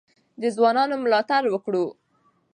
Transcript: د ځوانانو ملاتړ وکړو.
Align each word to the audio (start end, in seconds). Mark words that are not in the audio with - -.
د 0.41 0.43
ځوانانو 0.55 0.95
ملاتړ 1.03 1.43
وکړو. 1.49 1.85